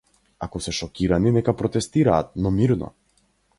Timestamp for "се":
0.67-0.73